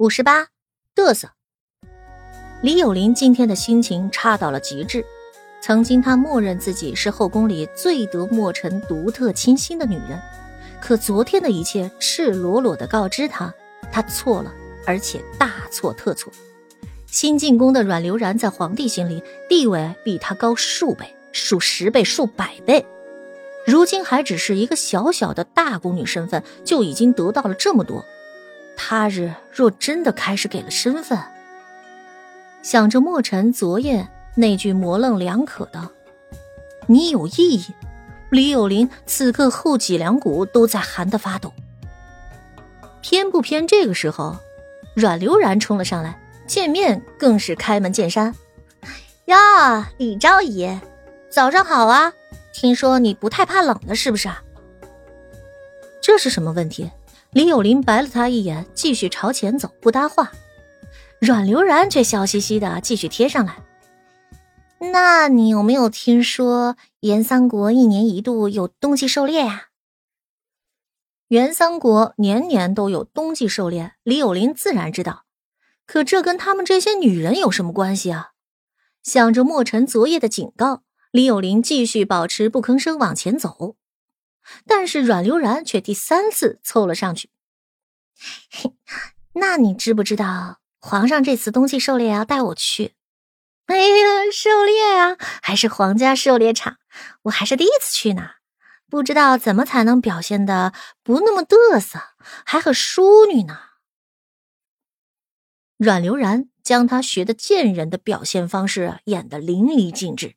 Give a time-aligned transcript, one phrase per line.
[0.00, 0.46] 五十八，
[0.96, 1.28] 嘚瑟。
[2.62, 5.04] 李有林今天的心情差到了极致。
[5.60, 10.18] 曾经他默认自己是后宫里最得莫尘独特倾心的女人，
[10.80, 13.52] 可昨天的一切赤裸裸的告知他，
[13.92, 14.50] 他错了，
[14.86, 16.32] 而且大错特错。
[17.06, 22.86] 新进宫的阮流然在皇帝心里地位比他高数倍、数十倍、数百倍，
[23.66, 28.02] 如今还只是一个小小的大宫女身份，就已经得到了这么多。
[28.82, 31.18] 他日若真的开始给了身份，
[32.62, 35.86] 想着墨尘昨夜那句模棱两可的
[36.88, 37.66] “你有意义”，
[38.30, 41.52] 李有林此刻后脊梁骨都在寒得发抖。
[43.02, 44.38] 偏不偏这个时候，
[44.94, 48.34] 阮流然冲了上来，见面更是开门见山
[49.26, 50.80] ：“呀，李昭仪，
[51.28, 52.14] 早上好啊！
[52.52, 54.30] 听说你不太怕冷的，是不是？”
[56.00, 56.90] 这是什么问题？
[57.32, 60.32] 李有林白了他一眼，继续朝前走，不搭话。
[61.20, 63.62] 阮流然却笑嘻嘻的继续贴上来。
[64.92, 69.66] 那你有没有听说元三国一年一度有冬季狩猎呀？
[71.28, 75.24] 元三国年年都有冬季狩猎，李有林自然知道。
[75.86, 78.30] 可这跟他们这些女人有什么关系啊？
[79.04, 83.76] 想着墨尘昨夜的警告，李有林继续保持不吭声往前走。
[84.66, 87.30] 但是阮流然却第三次凑了上去。
[88.50, 88.74] 嘿，
[89.34, 92.94] 那你知不知道皇上这次冬季狩猎要带我去？
[93.66, 96.78] 哎呀，狩猎啊，还是皇家狩猎场，
[97.22, 98.30] 我还是第一次去呢，
[98.88, 102.00] 不知道怎么才能表现的不那么嘚瑟，
[102.44, 103.58] 还很淑女呢。
[105.76, 110.34] 阮流然将他学的贱人的表现方式演得淋漓尽致。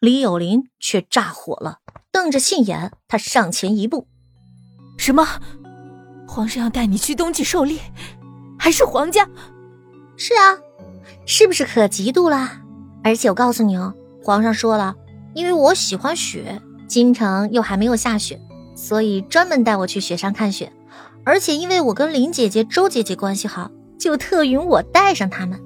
[0.00, 1.80] 李有林却炸火了，
[2.18, 4.08] 瞪着杏眼，他上前一步
[4.98, 5.24] ：“什么？
[6.26, 7.78] 皇上要带你去冬季狩猎，
[8.58, 9.24] 还是皇家？
[10.16, 10.58] 是啊，
[11.26, 12.60] 是不是可嫉妒了？
[13.04, 14.96] 而且我告诉你哦，皇上说了，
[15.32, 18.40] 因为我喜欢雪，京城又还没有下雪，
[18.74, 20.72] 所以专门带我去雪山看雪。
[21.22, 25.62] 而且因为我跟林姐姐、周姐姐关系好，就特允我带上他们。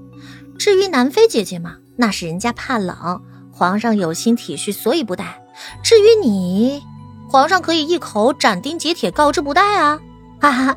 [0.58, 5.41] 至于南妃姐姐嘛，那是人家怕冷。”皇上有心体恤，所以不带。
[5.82, 6.84] 至于你，
[7.28, 10.00] 皇上可以一口斩钉截铁告知不带啊！
[10.40, 10.76] 哈哈，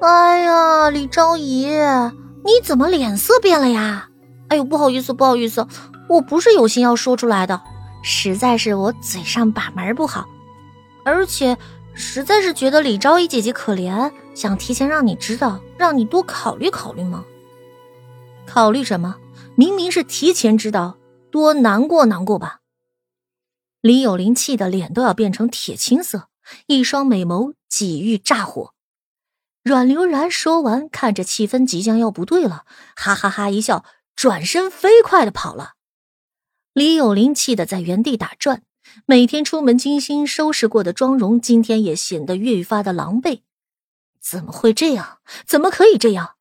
[0.00, 1.66] 哎呀，李昭仪，
[2.44, 4.08] 你怎么脸色变了呀？
[4.48, 5.66] 哎呦，不好意思，不好意思，
[6.08, 7.60] 我不是有心要说出来的，
[8.02, 10.26] 实在是我嘴上把门不好，
[11.04, 11.56] 而且
[11.94, 17.24] 实在是觉得李昭仪姐姐可怜，想提前让你知道，让你多考虑考虑吗？
[18.46, 19.16] 考虑什么？
[19.54, 20.96] 明明是提前知道。
[21.30, 22.57] 多难过难过吧！
[23.80, 26.28] 李有林气的脸都要变成铁青色，
[26.66, 28.74] 一双美眸几欲炸火。
[29.62, 32.64] 阮流然说完，看着气氛即将要不对了，
[32.96, 33.84] 哈哈哈一笑，
[34.16, 35.74] 转身飞快的跑了。
[36.72, 38.62] 李有林气得在原地打转，
[39.06, 43.42] 每天出门精心收拾过的妆容，今天也显得愈发的狼狈。
[44.20, 45.18] 怎么会这样？
[45.46, 46.36] 怎么可以这样？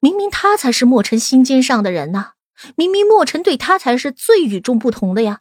[0.00, 2.32] 明明他才是莫尘心尖上的人呢！
[2.76, 5.40] 明明墨尘对他才是最与众不同的呀！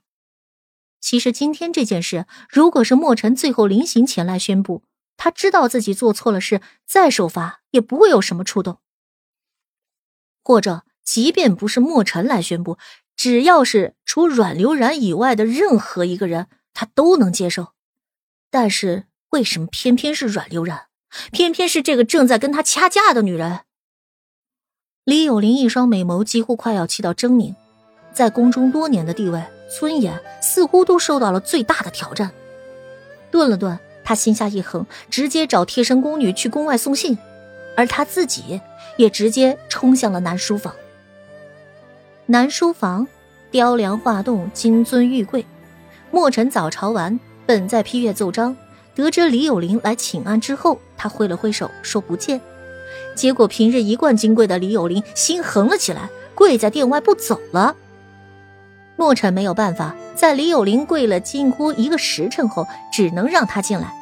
[1.04, 4.84] 其实今天这件事，如果是墨尘最后临行前来宣布，
[5.18, 8.80] 他知道自己做错了事，再受罚也不会有什么触动。
[10.46, 12.78] 或者，即便不是墨尘来宣布，
[13.18, 17.74] 只要是除阮流然以外的任何一个人，他都能接受。
[18.50, 20.88] 但是为什么偏偏是阮流然？
[21.34, 23.66] 偏偏是这个正在跟他掐架的女人？
[25.04, 27.54] 李有林一双美眸几乎快要气到狰狞，
[28.14, 29.44] 在宫中多年的地位、
[29.80, 32.32] 尊严似乎都受到了最大的挑战。
[33.32, 37.18] 顿了顿，他心下一横，直接找贴身宫女去宫外送信，
[37.76, 38.62] 而他自己
[38.98, 40.74] 也直接冲向了南书房。
[42.28, 43.08] 南书房，
[43.50, 45.46] 雕梁画栋，金尊玉贵。
[46.12, 48.56] 墨尘早朝完，本在批阅奏章，
[48.94, 52.40] 得知李有林来请安之后，他挥了挥手说不见。
[53.16, 57.76] 结果，平日一贯金贵的李有林心横了起来，跪在殿外不走了。
[58.96, 63.94] 墨尘没有办法，在李有林跪了近乎一个时辰后，只能让他进来。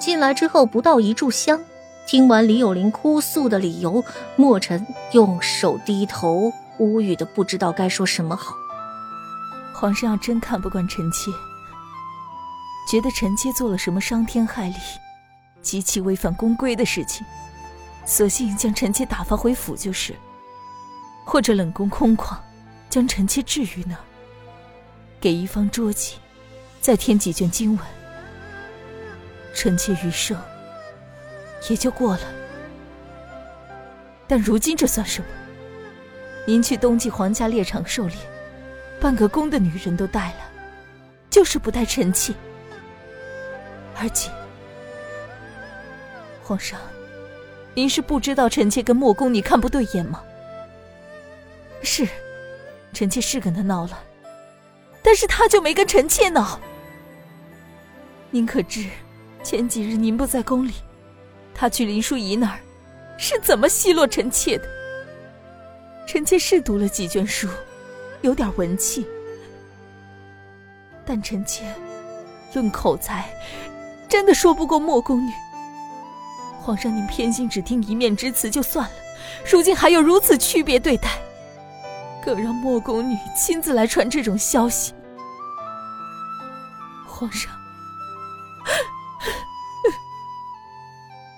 [0.00, 1.60] 进来之后不到一炷香，
[2.06, 4.04] 听完李有林哭诉的理由，
[4.36, 8.54] 墨尘用手低头，无语的不知道该说什么好。
[9.72, 11.30] 皇上要真看不惯臣妾，
[12.90, 14.74] 觉得臣妾做了什么伤天害理、
[15.62, 17.24] 极其违反宫规的事情。
[18.04, 20.14] 索性将臣妾打发回府就是，
[21.24, 22.36] 或者冷宫空旷，
[22.94, 23.96] 将臣妾置于那，
[25.20, 26.14] 给一方桌记，
[26.80, 27.84] 再添几卷经文，
[29.52, 30.40] 臣妾余生
[31.68, 32.22] 也就过了。
[34.28, 35.26] 但如今这算什么？
[36.46, 38.16] 您去冬季皇家猎场狩猎，
[39.00, 40.48] 半个宫的女人都带了，
[41.28, 42.32] 就是不带臣妾。
[43.96, 44.30] 而且，
[46.44, 46.78] 皇上，
[47.74, 50.22] 您是不知道臣妾跟莫公你看不对眼吗？
[51.82, 52.06] 是，
[52.94, 53.98] 臣妾是跟他闹了，
[55.02, 56.60] 但是他就没跟臣妾闹。
[58.30, 58.88] 您可知，
[59.42, 60.72] 前几日您不在宫里，
[61.54, 62.58] 他去林淑仪那儿，
[63.18, 64.64] 是怎么奚落臣妾的？
[66.06, 67.48] 臣妾是读了几卷书，
[68.22, 69.06] 有点文气，
[71.04, 71.64] 但臣妾
[72.54, 73.28] 论口才，
[74.08, 75.32] 真的说不过莫宫女。
[76.60, 78.94] 皇上您偏心只听一面之词就算了，
[79.50, 81.10] 如今还有如此区别对待，
[82.24, 84.94] 更让莫宫女亲自来传这种消息。
[87.06, 87.50] 皇上。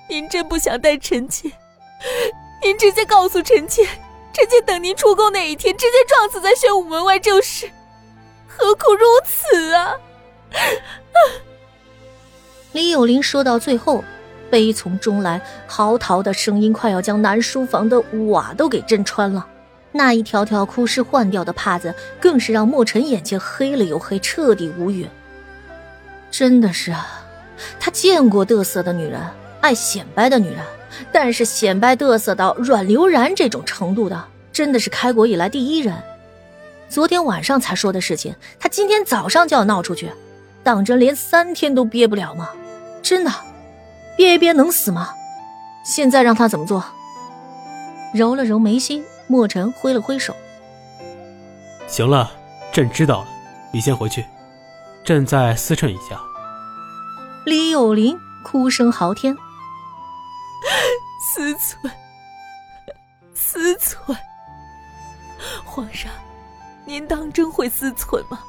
[0.08, 1.50] 您真不想带臣妾？
[2.62, 3.84] 您直接告诉臣妾，
[4.32, 7.68] 臣妾等您出宫那一天，直接撞死在玄武门外就是。
[8.46, 9.94] 何苦如此啊！
[12.72, 14.02] 李有林说到最后，
[14.48, 18.00] 悲从中来，嚎啕的声音快要将南书房的
[18.30, 19.46] 瓦都给震穿了。
[19.96, 25.08] 那一条条枯湿换掉的帕子，更是让莫尘眼前黑了又黑，彻底无语。
[26.30, 27.06] 真的是啊，
[27.80, 29.20] 他见过得瑟的女人。
[29.62, 30.60] 爱显摆的女人，
[31.10, 35.92] 但是显摆得瑟到阮流然这种程度的，真的是开国以来第一人。
[36.88, 40.12] 昨天晚上才说的事情，他今天早上就要闹出去，
[40.62, 42.50] 当真连三天都憋不了吗？
[43.02, 43.32] 真的，
[44.16, 45.08] 憋一憋能死吗？
[45.84, 46.84] 现在让他怎么做？
[48.14, 50.34] 揉了揉眉心，墨尘挥了挥手
[51.86, 52.30] ：“行了，
[52.72, 53.28] 朕知道了，
[53.72, 54.24] 你先回去，
[55.04, 56.20] 朕再思忖一下。”
[57.44, 59.36] 李有林哭声嚎天。
[61.34, 61.76] 思忖，
[63.34, 64.16] 思忖。
[65.64, 66.10] 皇上，
[66.84, 68.40] 您当真会思忖吗？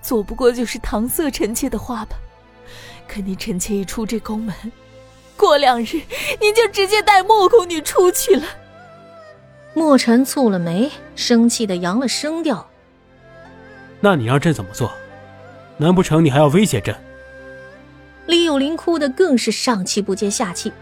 [0.00, 2.16] 做不过就是搪塞臣妾的话吧。
[3.08, 4.54] 可您臣妾一出这宫门，
[5.36, 6.02] 过两日
[6.40, 8.46] 您就直接带莫宫女出去了。
[9.74, 12.68] 莫尘蹙了眉，生气的扬了声调
[14.00, 14.92] ：“那你让朕怎么做？
[15.78, 16.94] 难不成你还要威胁朕？”
[18.26, 20.72] 李有林哭的更是上气不接下气。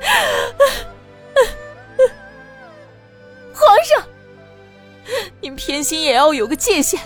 [3.54, 4.04] 皇上，
[5.40, 7.00] 您偏心也要有个界限。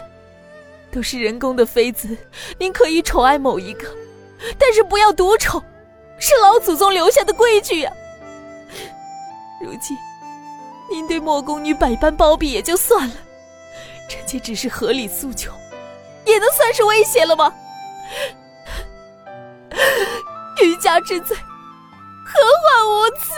[0.91, 2.17] 都是人宫的妃子，
[2.59, 3.87] 您可以宠爱某一个，
[4.59, 5.63] 但是不要独宠，
[6.19, 7.93] 是老祖宗留下的规矩呀。
[9.63, 9.97] 如今，
[10.90, 13.14] 您对莫宫女百般包庇也就算了，
[14.08, 15.50] 臣妾只是合理诉求，
[16.26, 17.52] 也能算是威胁了吗？
[20.62, 21.37] 欲加之罪。
[22.25, 23.34] 何患无辞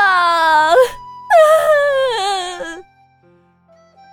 [0.00, 0.72] 啊！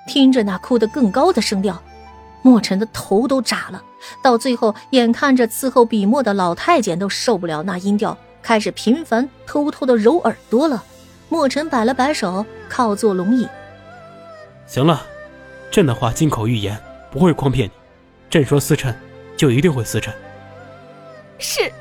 [0.08, 1.82] 听着那哭得更高的声调，
[2.42, 3.84] 莫尘的头都炸了。
[4.22, 10.84] 到最后，眼看着伺候笔墨的老太监都受不了那音调，开始频繁偷偷的揉耳朵了。
[11.28, 13.48] 莫尘摆了摆手，靠坐龙椅。
[14.68, 15.06] 行了，
[15.72, 16.82] 朕的话金口玉言，
[17.12, 17.74] 不会诓骗你。
[18.30, 18.94] 朕说司忖，
[19.36, 20.14] 就一定会司忖。
[21.40, 21.72] 是。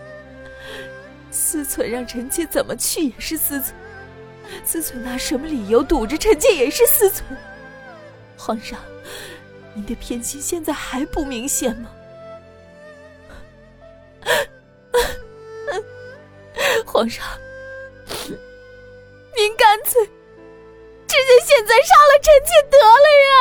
[1.30, 3.72] 思忖让臣妾怎么去也是思忖，
[4.64, 7.20] 思忖拿什么理由堵着臣妾也是思忖。
[8.36, 8.78] 皇上，
[9.74, 11.90] 您的偏心现在还不明显吗？
[16.86, 17.24] 皇上，
[21.58, 23.34] 现在杀了臣妾得了呀！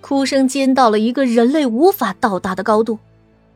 [0.00, 2.98] 哭声尖到了一个人类无法到达的高度，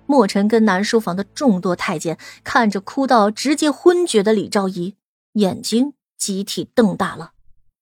[0.04, 4.97] 墨尘跟南书房的众多太监看着哭到直接昏厥的李昭仪，
[5.32, 7.30] 眼睛集体瞪大了。